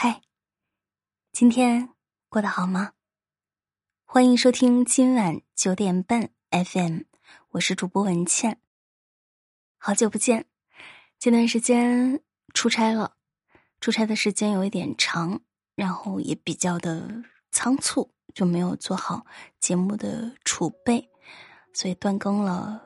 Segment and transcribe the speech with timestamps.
[0.00, 0.22] 嗨，
[1.32, 1.88] 今天
[2.28, 2.92] 过得好吗？
[4.04, 7.00] 欢迎收听今晚九点半 FM，
[7.48, 8.60] 我是主播文倩。
[9.76, 10.46] 好久不见，
[11.18, 12.22] 这段时间
[12.54, 13.16] 出差了，
[13.80, 15.40] 出差的时间有一点长，
[15.74, 19.26] 然后也比较的仓促，就没有做好
[19.58, 21.10] 节目的储备，
[21.72, 22.80] 所以断更了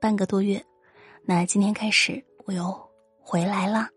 [0.00, 0.66] 半个多月。
[1.22, 2.90] 那今天开始，我又
[3.20, 3.88] 回来啦。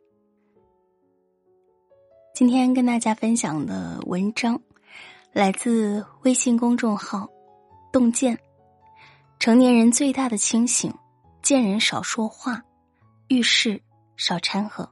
[2.41, 4.59] 今天跟大家分享的文章，
[5.31, 7.29] 来自微信公众号
[7.93, 8.35] “洞见”。
[9.37, 10.91] 成年人最大的清醒，
[11.43, 12.59] 见人少说话，
[13.27, 13.79] 遇事
[14.17, 14.91] 少掺和。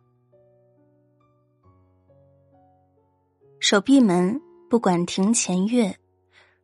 [3.60, 5.98] 手闭门，不管庭前月，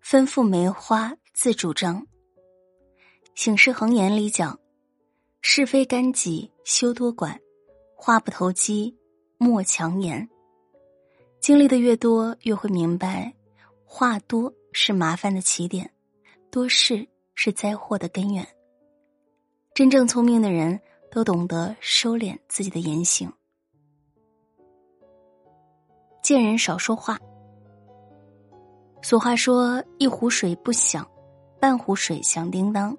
[0.04, 1.99] 吩咐梅花自主张。
[3.34, 4.59] 《醒世恒言》里讲
[5.41, 7.40] ：“是非干己休多管，
[7.95, 8.95] 话不投机
[9.40, 10.29] 莫强言。”
[11.45, 13.31] 经历的越多，越会明白，
[13.85, 15.88] 话多是麻烦的起点，
[16.49, 18.43] 多事是灾祸的根源。
[19.71, 23.32] 真正聪明的人都懂得收敛自己的言行，
[26.23, 27.20] 见人少说话。
[29.04, 31.07] 俗话说：“一壶水不响，
[31.60, 32.98] 半壶水响叮当。”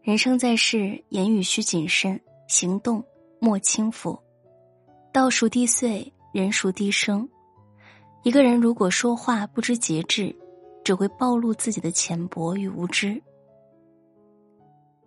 [0.00, 3.04] 人生在世，言语需谨慎，行动
[3.40, 4.16] 莫轻浮。
[5.12, 7.28] 道熟地碎，人熟地生。
[8.24, 10.34] 一个人如果说话不知节制，
[10.82, 13.20] 只会暴露自己的浅薄与无知。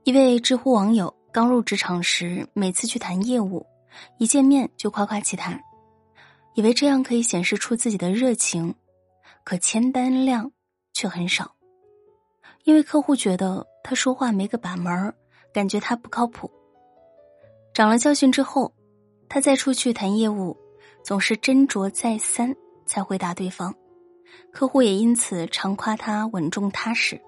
[0.04, 3.66] 一位知乎网友刚入职场时，每次去谈业务，
[4.20, 5.60] 一见面就夸夸其谈，
[6.54, 8.74] 以为这样可以显示出自己的热情，
[9.44, 10.52] 可签单量
[10.94, 11.52] 却很少，
[12.66, 15.12] 因为客户觉得他说话没个把门儿，
[15.52, 16.48] 感觉他不靠谱。
[17.74, 18.72] 长了教训之后，
[19.28, 20.56] 他再出去谈业务，
[21.04, 22.56] 总是斟酌再三。
[22.88, 23.72] 才回答对方，
[24.52, 27.22] 客户也因此常夸他稳重踏实。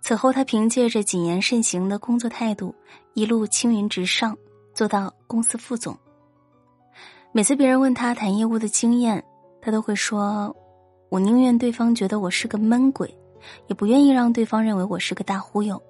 [0.00, 2.74] 此后，他凭借着谨言慎行的工作态度，
[3.14, 4.36] 一路青云直上，
[4.74, 5.96] 做到公司副总。
[7.32, 9.24] 每次别人问他谈业务的经验，
[9.62, 10.54] 他都会说
[11.08, 13.12] ：“我宁愿对方觉得我是个闷鬼，
[13.66, 15.80] 也不愿意让对方认为我是个大忽悠。”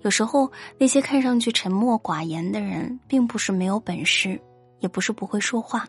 [0.00, 4.40] 有时候，那些看上去沉默寡言的人，并不是没有本事，
[4.80, 5.86] 也不是不会说话，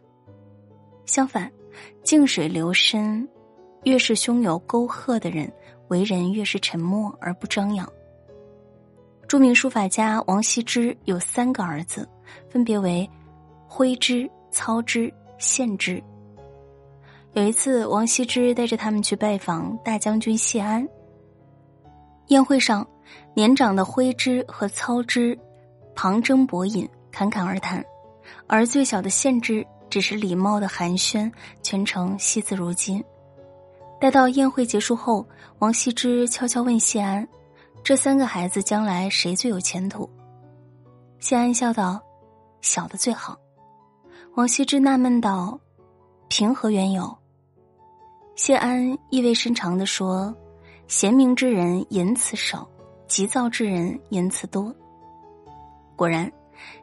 [1.05, 1.49] 相反。
[2.03, 3.27] 静水流深，
[3.83, 5.51] 越是胸有沟壑的人，
[5.87, 7.87] 为人越是沉默而不张扬。
[9.27, 12.07] 著名书法家王羲之有三个儿子，
[12.49, 13.09] 分别为
[13.67, 16.01] 徽之、操之、献之。
[17.33, 20.87] 有一次，王羲之带着他们去拜访大将军谢安。
[22.27, 22.87] 宴会上，
[23.33, 25.37] 年长的徽之和操之
[25.95, 27.83] 旁征博引，侃侃而谈，
[28.47, 29.65] 而最小的献之。
[29.95, 31.31] 只是礼貌的寒暄，
[31.63, 33.01] 全程惜字如金。
[33.97, 35.25] 待到宴会结束后，
[35.59, 37.25] 王羲之悄悄问谢安
[37.81, 40.09] ：“这三个孩子将来谁最有前途？”
[41.21, 41.97] 谢安笑道
[42.59, 43.39] ：“小的最好。”
[44.35, 45.57] 王羲之纳闷道
[46.27, 47.17] ：“凭何缘由？”
[48.35, 50.35] 谢安意味深长的说
[50.89, 52.67] ：“贤明之人言辞少，
[53.07, 54.75] 急躁之人言辞多。”
[55.95, 56.29] 果然，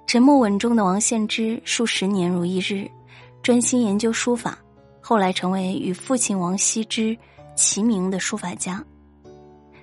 [0.06, 2.90] 沉默稳重的王献之数十年如一日。
[3.42, 4.56] 专心研究书法，
[5.00, 7.16] 后来成为与父亲王羲之
[7.56, 8.82] 齐名的书法家，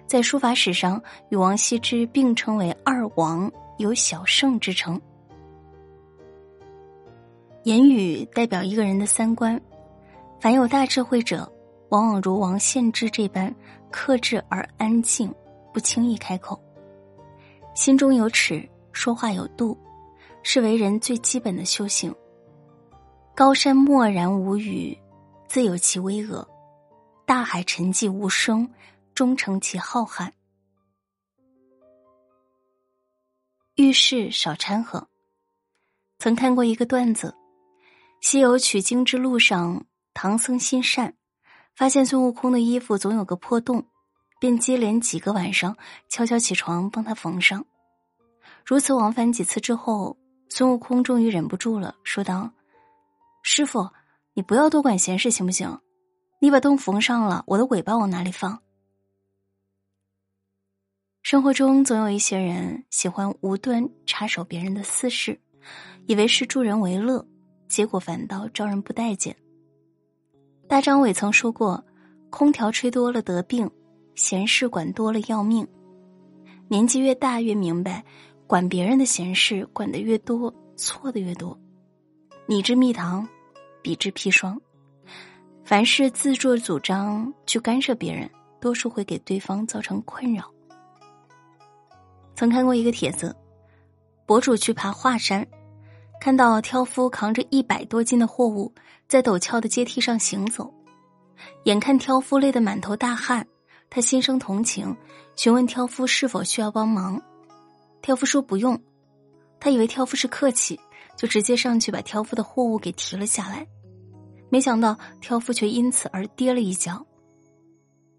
[0.07, 4.99] 在书法史上与王羲之并称为二王，有小圣之称。
[7.63, 9.59] 言语代表一个人的三观，
[10.39, 11.51] 凡有大智慧者，
[11.89, 13.53] 往往如王献之这般
[13.91, 15.29] 克制而安静，
[15.73, 16.57] 不轻易开口，
[17.75, 19.77] 心中有尺，说话有度，
[20.43, 22.15] 是为人最基本的修行。
[23.39, 24.99] 高山默然无语，
[25.47, 26.45] 自有其巍峨；
[27.25, 28.69] 大海沉寂无声，
[29.15, 30.29] 终成其浩瀚。
[33.75, 35.07] 遇事少掺和。
[36.17, 37.33] 曾看过一个段子：
[38.19, 41.13] 西游取经之路上，唐僧心善，
[41.77, 43.81] 发现孙悟空的衣服总有个破洞，
[44.41, 45.73] 便接连几个晚上
[46.09, 47.65] 悄悄起床帮他缝上。
[48.65, 50.17] 如此往返几次之后，
[50.49, 52.51] 孙悟空终于忍不住了，说道。
[53.41, 53.89] 师傅，
[54.33, 55.79] 你不要多管闲事，行不行？
[56.39, 58.61] 你把洞缝上了，我的尾巴往哪里放？
[61.21, 65.39] 生活中总有一些人喜欢无端插手别人的私事，
[66.07, 67.25] 以为是助人为乐，
[67.67, 69.35] 结果反倒招人不待见。
[70.67, 71.83] 大张伟曾说过
[72.31, 73.69] ：“空调吹多了得病，
[74.15, 75.67] 闲事管多了要命。”
[76.69, 78.03] 年纪越大，越明白，
[78.47, 81.59] 管别人的闲事管得越多，错的越多。
[82.51, 83.29] 你之蜜糖，
[83.83, 84.59] 彼之砒霜。
[85.63, 88.27] 凡是自作主张去干涉别人，
[88.59, 90.51] 多数会给对方造成困扰。
[92.33, 93.35] 曾看过一个帖子，
[94.25, 95.45] 博主去爬华山，
[96.19, 98.73] 看到挑夫扛着一百多斤的货物
[99.07, 100.73] 在陡峭的阶梯上行走，
[101.65, 103.45] 眼看挑夫累得满头大汗，
[103.91, 104.97] 他心生同情，
[105.35, 107.21] 询问挑夫是否需要帮忙。
[108.01, 108.75] 挑夫说不用，
[109.59, 110.79] 他以为挑夫是客气，
[111.15, 113.65] 就直接上去把挑夫的货物给提了下来。
[114.49, 117.05] 没想到挑夫却因此而跌了一跤。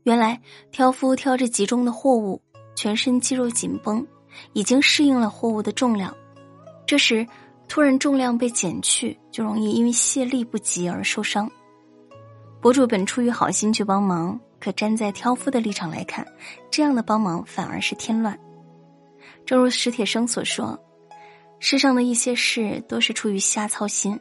[0.04, 0.40] 原来
[0.70, 2.40] 挑夫挑着集中的货物，
[2.74, 4.06] 全身肌肉紧绷，
[4.52, 6.14] 已经适应了货物的重量。
[6.86, 7.26] 这时
[7.68, 11.50] 突然重量被减去，就容易因为卸力不及而受伤。
[12.60, 16.26] 博主本出于好心去帮忙，可站在挑夫的立场来看，
[16.70, 18.38] 这样的帮忙反而是添乱。
[19.46, 20.78] 正如史铁生所说
[21.60, 24.18] ：“世上的一些事都是出于瞎操心。”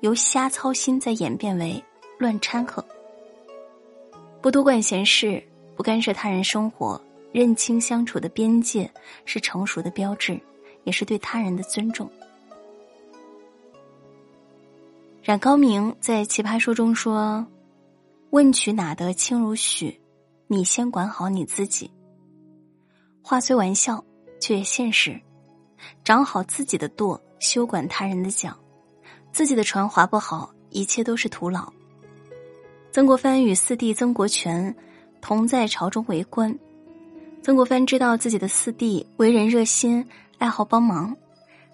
[0.00, 1.82] 由瞎操心再演变为
[2.18, 2.84] 乱掺和，
[4.42, 5.42] 不多管闲事，
[5.74, 8.90] 不干涉他人生活，认清相处的边界，
[9.24, 10.38] 是成熟的标志，
[10.84, 12.10] 也是对他人的尊重。
[15.22, 17.46] 冉高明在《奇葩说》中说
[18.30, 19.98] ：“问渠哪得清如许？
[20.46, 21.90] 你先管好你自己。”
[23.22, 24.04] 话虽玩笑，
[24.40, 25.18] 却也现实。
[26.04, 28.56] 长好自己的舵，休管他人的桨。
[29.32, 31.72] 自己的船划不好，一切都是徒劳。
[32.92, 34.74] 曾国藩与四弟曾国荃
[35.20, 36.52] 同在朝中为官，
[37.42, 40.04] 曾国藩知道自己的四弟为人热心，
[40.38, 41.14] 爱好帮忙，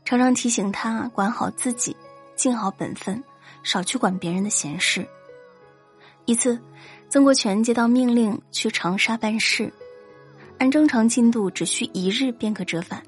[0.04, 1.96] 常常提醒他管好自己，
[2.34, 3.22] 尽好本分，
[3.62, 5.06] 少去管别人的闲事。
[6.26, 6.60] 一次，
[7.08, 9.72] 曾国荃接到命令去长沙办事，
[10.58, 13.02] 按正常进度只需一日便可折返，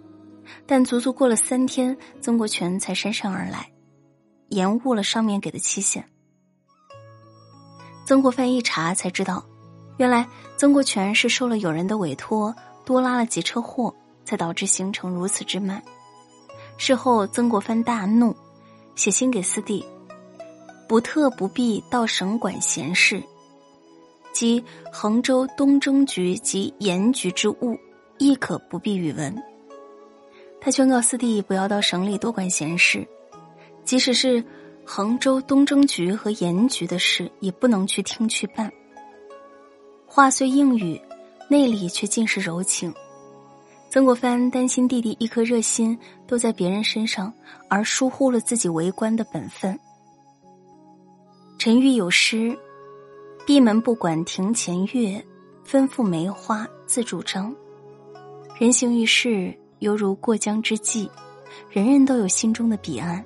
[0.67, 3.71] 但足足过了三天，曾国荃才姗姗而来。
[4.49, 6.03] 延误了上面给的期限。
[8.07, 9.45] 曾国藩一查才知道，
[9.99, 12.55] 原来曾国荃是受了友人的委托，
[12.87, 15.83] 多拉了几车货，才导致行程如此之慢。
[16.79, 18.35] 事后，曾国藩大怒，
[18.95, 19.85] 写信给四弟
[20.89, 23.23] ：“不特不必到省管闲事，
[24.33, 27.79] 即衡州东征局及盐局之务，
[28.17, 29.37] 亦可不必与闻。”
[30.61, 33.07] 他劝告四弟不要到省里多管闲事。
[33.85, 34.45] 即使是
[34.85, 38.71] 衡州东征局和盐局的事，也不能去听去办。
[40.07, 41.01] 话虽硬语，
[41.49, 42.93] 内里却尽是柔情。
[43.91, 47.33] 曾国藩担心弟弟一颗热心都在别人身上，
[47.69, 49.79] 而疏忽了自己为官的本分。
[51.59, 52.55] 陈玉有诗
[53.47, 55.25] ：“闭门不管庭前月，
[55.67, 57.55] 吩咐梅花自主张。”
[58.61, 61.09] 人行于世，犹如过江之鲫，
[61.71, 63.25] 人人都有心中的彼岸。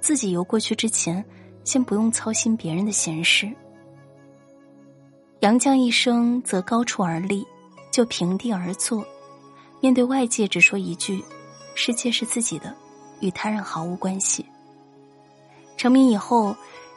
[0.00, 1.24] 自己游过去之前，
[1.64, 3.50] 先不用操心别人的闲事。
[5.40, 7.46] 杨绛一生择高处而立，
[7.90, 9.04] 就平地而坐，
[9.80, 11.22] 面对外界只说一句
[11.74, 12.74] ：“世界是自己的，
[13.20, 14.46] 与他人毫无关系。”
[15.76, 16.54] 成名以后，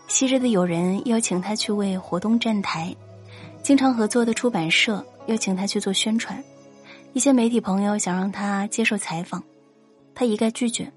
[0.08, 2.96] 昔日的友人邀请他去为活动站台，
[3.64, 6.44] 经常合作的出版社邀请他去做宣传，
[7.16, 9.42] 一些媒体朋友想让他接受采访，
[10.14, 10.92] 他一概拒绝。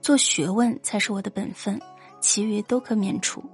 [0.00, 1.78] 做学问才是我的本分，
[2.22, 3.44] 其余都可免除。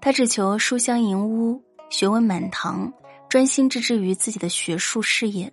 [0.00, 2.90] 他只求书香盈屋，学问满堂，
[3.28, 5.52] 专心致志于自己的学术事业。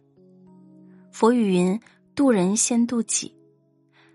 [1.11, 1.77] 佛语云
[2.15, 3.35] ：“渡人先渡己。”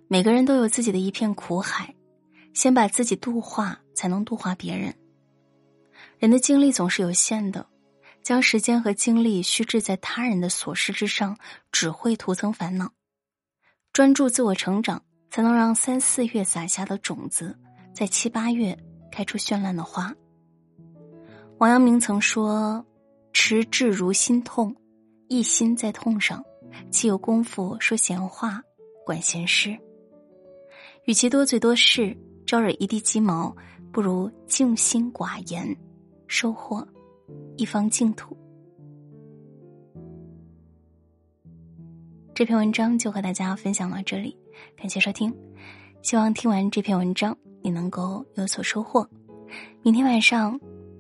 [0.08, 1.94] 每个人都有自己的一片苦海，
[2.54, 4.94] 先把自己度化，才能度化别人。
[6.18, 7.66] 人的精力总是有限的，
[8.22, 11.36] 将时间和精力虚掷在他人的琐事之上，
[11.72, 12.92] 只会徒增烦恼。
[13.92, 15.02] 专注自我成长。
[15.30, 17.54] 才能让三四月撒下的种子，
[17.92, 18.74] 在七八月
[19.12, 20.10] 开出绚烂的花。
[21.58, 22.82] 王阳明曾说
[23.34, 24.74] ：“持志如心痛，
[25.28, 26.42] 一心在痛上，
[26.90, 28.62] 岂有功夫说闲话、
[29.04, 29.78] 管闲事？
[31.04, 33.54] 与其多嘴多事，招惹一地鸡毛，
[33.92, 35.76] 不如静心寡言，
[36.26, 36.86] 收获
[37.56, 38.36] 一方净土。”
[42.34, 44.36] 这篇文章就和大家分享到这里。
[44.76, 45.34] 感谢收听，
[46.02, 49.08] 希望听完这篇文章你能够有所收获。
[49.82, 50.58] 明天晚上，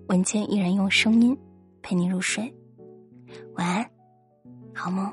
[0.08, 1.36] 文倩依然用声音
[1.82, 2.52] 陪你入睡。
[3.54, 3.90] 晚安，
[4.74, 5.12] 好梦。